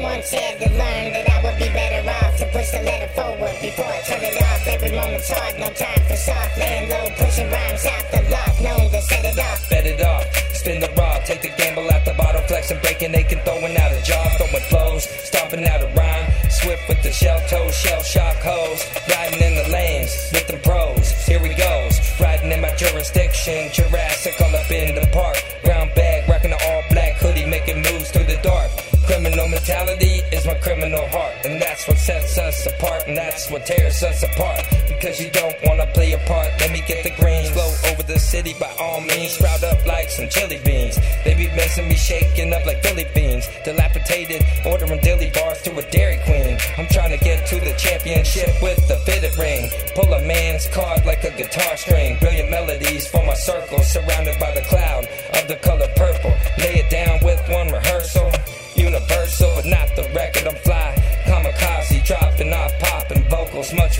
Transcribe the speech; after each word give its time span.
to 0.00 0.68
learn 0.80 1.12
that 1.12 1.28
I 1.28 1.44
would 1.44 1.58
be 1.60 1.68
better 1.76 2.08
off 2.08 2.36
to 2.38 2.46
push 2.56 2.70
the 2.70 2.80
letter 2.82 3.08
forward 3.12 3.52
before 3.60 3.84
I 3.84 4.00
turn 4.08 4.22
it 4.24 4.36
off. 4.40 4.66
Every 4.66 4.92
moment's 4.96 5.28
hard, 5.28 5.60
no 5.60 5.68
time 5.76 6.00
for 6.08 6.16
soft. 6.16 6.56
Laying 6.56 6.88
low, 6.88 7.04
pushing 7.20 7.50
rhymes 7.50 7.84
out 7.84 8.04
the 8.08 8.22
loft, 8.32 8.62
known 8.62 8.90
to 8.90 9.02
set 9.02 9.24
it 9.24 9.38
off. 9.38 9.68
Bet 9.68 9.86
it 9.86 10.00
off, 10.00 10.24
spin 10.56 10.80
the 10.80 10.90
rod, 10.96 11.24
take 11.26 11.42
the 11.42 11.52
gamble 11.56 11.90
out 11.92 12.04
the 12.06 12.14
bottle, 12.14 12.40
flexing, 12.48 12.80
breaking, 12.80 13.14
aching, 13.14 13.40
throwing 13.44 13.76
out 13.76 13.92
a 13.92 14.00
job, 14.02 14.26
throwing 14.40 14.64
flows, 14.72 15.04
stomping 15.04 15.64
out 15.68 15.82
a 15.82 15.88
rhyme. 15.92 16.26
Swift 16.48 16.88
with 16.88 17.02
the 17.02 17.12
shell 17.12 17.40
toe, 17.48 17.70
shell 17.70 18.02
shock 18.02 18.36
hose, 18.40 18.80
riding 19.08 19.40
in 19.40 19.54
the 19.60 19.68
lanes 19.68 19.99
sets 32.00 32.38
us 32.38 32.66
apart, 32.66 33.04
and 33.06 33.16
that's 33.16 33.50
what 33.50 33.66
tears 33.66 34.02
us 34.02 34.22
apart. 34.22 34.64
Because 34.88 35.20
you 35.20 35.30
don't 35.30 35.56
wanna 35.64 35.86
play 35.92 36.12
a 36.12 36.18
part, 36.26 36.48
let 36.60 36.72
me 36.72 36.82
get 36.86 37.04
the 37.04 37.10
greens. 37.20 37.50
Flow 37.50 37.70
over 37.90 38.02
the 38.02 38.18
city 38.18 38.54
by 38.58 38.70
all 38.80 39.00
means, 39.00 39.32
sprout 39.32 39.62
up 39.62 39.84
like 39.86 40.08
some 40.08 40.28
chili 40.28 40.58
beans. 40.64 40.98
They 41.24 41.34
be 41.34 41.48
messing 41.48 41.88
me 41.88 41.94
shaking 41.94 42.52
up 42.52 42.64
like 42.64 42.82
Philly 42.82 43.06
beans. 43.14 43.48
Dilapidated, 43.64 44.42
ordering 44.64 45.00
dilly 45.00 45.30
bars 45.34 45.60
to 45.62 45.76
a 45.76 45.82
Dairy 45.90 46.18
Queen. 46.24 46.56
I'm 46.78 46.88
trying 46.88 47.16
to 47.16 47.22
get 47.22 47.46
to 47.48 47.56
the 47.60 47.74
championship 47.76 48.50
with 48.62 48.80
the 48.88 48.96
fitted 49.04 49.36
ring. 49.36 49.70
Pull 49.94 50.12
a 50.12 50.22
man's 50.24 50.66
card 50.68 51.04
like 51.04 51.24
a 51.24 51.36
guitar 51.36 51.76
string. 51.76 52.18
Brilliant 52.18 52.50
melodies 52.50 53.06
for 53.06 53.24
my 53.24 53.34
circle, 53.34 53.80
surrounded 53.80 54.38
by 54.40 54.54
the 54.54 54.62
cloud 54.62 55.04
of 55.36 55.48
the 55.48 55.56
color 55.56 55.88
purple. 55.96 56.32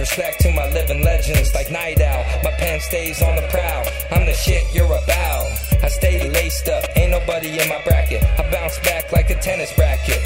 Respect 0.01 0.41
to 0.41 0.51
my 0.53 0.67
living 0.73 1.03
legends 1.05 1.55
like 1.55 1.71
Night 1.71 2.01
Owl. 2.01 2.25
My 2.43 2.51
pen 2.53 2.81
stays 2.81 3.23
on 3.23 3.37
the 3.37 3.47
prowl. 3.49 3.85
I'm 4.11 4.25
the 4.25 4.33
shit 4.33 4.65
you're 4.75 4.87
about. 4.87 5.47
I 5.83 5.89
stay 5.89 6.29
laced 6.31 6.69
up, 6.69 6.85
ain't 6.97 7.11
nobody 7.11 7.61
in 7.61 7.69
my 7.69 7.81
bracket. 7.85 8.23
I 8.39 8.51
bounce 8.51 8.79
back 8.81 9.13
like 9.13 9.29
a 9.29 9.35
tennis 9.35 9.77
racket. 9.79 10.21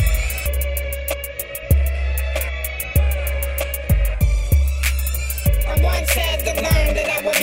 I 5.67 5.81
once 5.83 6.11
had 6.11 6.39
to 6.47 6.55
learn 6.55 6.95
that 6.95 7.09
I 7.11 7.27
would 7.27 7.34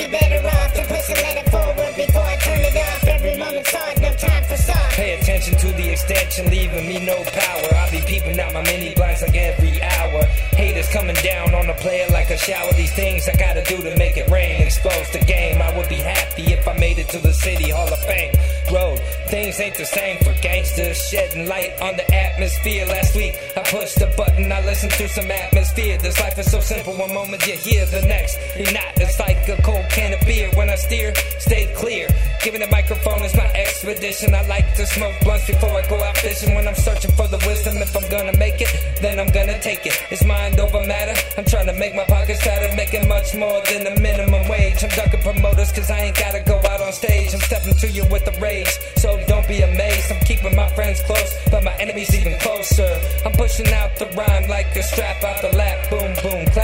Pay 5.02 5.20
attention 5.20 5.58
to 5.58 5.66
the 5.82 5.94
extension, 5.94 6.46
leaving 6.52 6.88
me 6.88 7.04
no 7.04 7.18
power. 7.24 7.74
I 7.74 7.90
be 7.90 8.02
peeping 8.06 8.40
out 8.40 8.54
my 8.54 8.62
mini 8.62 8.94
blinds 8.94 9.24
like 9.24 9.34
every 9.34 9.82
hour. 9.82 10.22
Haters 10.54 10.88
coming 10.90 11.16
down 11.24 11.56
on 11.56 11.66
the 11.66 11.74
player 11.74 12.06
like 12.12 12.30
a 12.30 12.38
shower. 12.38 12.72
These 12.74 12.94
things 12.94 13.28
I 13.28 13.36
gotta 13.36 13.64
do 13.64 13.78
to 13.82 13.98
make 13.98 14.18
it 14.18 14.30
rain. 14.30 14.62
Expose 14.62 15.10
the 15.10 15.26
game. 15.26 15.60
I 15.60 15.76
would 15.76 15.90
be 15.90 15.96
happy 15.96 16.54
if 16.54 16.68
I 16.68 16.78
made 16.78 17.00
it 17.00 17.10
to 17.10 17.18
the 17.18 17.34
City 17.34 17.72
Hall 17.72 17.92
of 17.92 17.98
Fame. 18.06 18.36
Road, 18.72 19.00
things 19.26 19.60
ain't 19.60 19.76
the 19.76 19.86
same 19.86 20.20
for 20.20 20.40
gangsters. 20.40 21.10
Shedding 21.10 21.48
light 21.48 21.82
on 21.82 21.98
the 21.98 22.06
atmosphere. 22.14 22.86
Last 22.86 23.16
week 23.16 23.34
I 23.58 23.62
pushed 23.64 23.98
the 23.98 24.14
button, 24.16 24.52
I 24.52 24.64
listened 24.64 24.92
to 24.92 25.10
some 25.10 25.32
atmosphere. 25.32 25.98
This 25.98 26.20
life 26.20 26.38
is 26.38 26.52
so 26.52 26.60
simple. 26.60 26.94
One 26.94 27.12
moment 27.12 27.48
you 27.48 27.54
hear, 27.54 27.88
the 27.88 28.04
next 28.04 28.38
you're 28.56 28.72
not. 28.72 28.94
It's 28.98 29.20
like 29.20 29.50
a 29.50 29.60
cold 29.64 29.90
can 29.90 30.14
of 30.14 30.22
beer. 30.28 30.52
When 30.54 30.70
I 30.70 30.76
steer, 30.76 31.12
stay 31.40 31.74
clear. 31.76 32.08
Giving 32.44 32.62
the 32.62 32.68
microphone 32.68 33.24
is 33.24 33.36
my 33.36 33.50
expedition. 33.82 34.34
I 34.36 34.46
like 34.46 34.76
to 34.76 34.86
smoke 34.86 35.16
blunts 35.24 35.48
before 35.48 35.70
I 35.72 35.82
go 35.88 35.98
out 36.04 36.18
fishing. 36.18 36.54
When 36.54 36.68
I'm 36.68 36.76
searching 36.76 37.12
for 37.12 37.28
the 37.28 37.38
wisdom, 37.48 37.78
if 37.78 37.96
I'm 37.98 38.08
gonna 38.10 38.38
make 38.38 38.62
it, 38.62 38.70
then 39.02 39.20
I'm 39.20 39.30
gonna 39.30 39.60
take 39.60 39.86
it. 39.86 39.98
It's 40.12 40.24
mind 40.24 40.60
over 40.60 40.86
matter. 40.86 41.18
I'm 41.38 41.46
trying 41.46 41.66
to 41.66 41.74
make 41.74 41.96
my 41.96 42.06
pockets 42.06 42.42
fatter, 42.44 42.76
making 42.76 43.08
much 43.08 43.34
more 43.34 43.62
than 43.66 43.84
the 43.84 44.00
minimum 44.00 44.48
wage. 44.48 44.84
I'm 44.84 44.90
ducking 44.90 45.22
promoters 45.22 45.72
cause 45.72 45.90
I 45.90 46.00
ain't 46.00 46.18
gotta 46.18 46.42
go 46.46 46.58
out 46.58 46.82
on 46.82 46.94
stage. 46.94 47.34
I'm 47.34 47.42
stepping 47.42 47.74
to 47.74 47.88
you 47.90 48.06
with 48.12 48.26
the 48.26 48.38
rage, 48.40 48.72
so 48.98 49.18
don't 49.28 49.48
be 49.48 49.62
amazed. 49.62 50.12
I'm 50.12 50.24
keeping 50.26 50.56
my 50.56 50.70
friends 50.70 51.02
close, 51.02 51.34
but 51.50 51.64
my 51.64 51.74
enemies 51.78 52.14
even 52.14 52.38
closer. 52.40 52.92
I'm 53.26 53.34
pushing 53.34 53.68
out 53.74 53.96
the 53.98 54.06
rhyme 54.18 54.48
like 54.48 54.76
a 54.76 54.84
strap 54.84 55.24
out 55.24 55.42
the 55.42 55.58
lap. 55.58 55.90
Boom, 55.90 56.14
boom, 56.22 56.46
clap. 56.54 56.61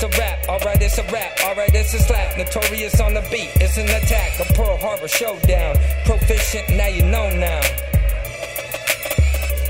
It's 0.00 0.06
a 0.06 0.20
rap, 0.20 0.48
alright, 0.48 0.80
it's 0.80 0.96
a 0.96 1.02
rap, 1.10 1.40
alright, 1.42 1.74
it's 1.74 1.92
a 1.92 1.98
slap. 1.98 2.38
Nuttoriouz 2.38 3.04
on 3.04 3.14
the 3.14 3.20
beat, 3.34 3.50
it's 3.58 3.78
an 3.78 3.90
attack. 3.90 4.38
A 4.38 4.46
Pearl 4.54 4.78
Harbor 4.78 5.08
showdown. 5.08 5.74
Proficient, 6.06 6.70
now 6.78 6.86
you 6.86 7.02
know 7.02 7.26
now. 7.34 7.58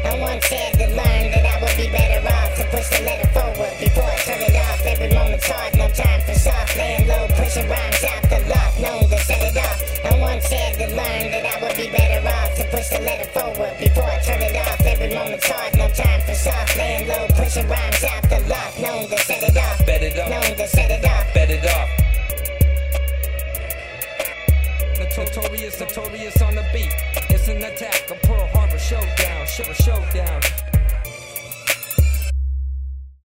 I 0.05 0.21
once 0.21 0.45
had 0.45 0.77
to 0.77 0.87
learn 0.93 1.33
that 1.33 1.49
I 1.49 1.57
would 1.65 1.73
be 1.81 1.89
better 1.89 2.21
off 2.29 2.61
to 2.61 2.65
push 2.69 2.93
the 2.93 3.09
letter 3.09 3.29
forward 3.33 3.73
before 3.81 4.05
I 4.05 4.17
turn 4.29 4.43
it 4.45 4.53
off. 4.53 4.85
Every 4.85 5.09
moment's 5.17 5.49
hard, 5.49 5.73
no 5.81 5.89
time 5.97 6.21
for 6.21 6.35
soft. 6.35 6.77
Laying 6.77 7.09
low, 7.09 7.25
pushing 7.33 7.65
rhymes 7.65 8.05
out 8.05 8.23
the 8.29 8.41
loft, 8.53 8.81
known 8.85 9.09
to 9.09 9.19
set 9.25 9.41
it 9.41 9.57
off. 9.57 9.81
I 10.05 10.21
once 10.21 10.45
had 10.45 10.77
to 10.77 10.89
learn 10.93 11.25
that 11.33 11.45
I 11.49 11.57
would 11.65 11.77
be 11.81 11.89
better 11.89 12.21
off 12.29 12.55
to 12.61 12.65
push 12.69 12.89
the 12.93 13.01
letter 13.01 13.33
forward 13.33 13.81
before 13.81 14.05
I 14.05 14.21
turn 14.21 14.45
it 14.45 14.57
off. 14.61 14.77
Every 14.85 15.09
moment's 15.09 15.49
hard, 15.49 15.73
no 15.73 15.89
time 15.89 16.21
for 16.21 16.35
soft. 16.35 16.77
Laying 16.77 17.09
low, 17.09 17.25
pushing 17.33 17.67
rhymes 17.67 18.05
out 18.05 18.29
the 18.29 18.45
loft, 18.45 18.77
known 18.77 19.09
to 19.09 19.17
set 19.25 19.41
it 19.41 19.57
off. 19.57 19.57
It 19.57 19.57
off. 19.57 19.88
Nuttoriouz 25.79 26.45
on 26.45 26.57
the 26.57 26.65
beat. 26.73 26.93
It's 27.31 27.47
an 27.47 27.63
attack, 27.63 28.11
a 28.11 28.15
Pearl 28.27 28.49
Harbor 28.49 28.79
showdown, 28.79 29.47
show 29.47 29.73
showdown. 29.75 30.68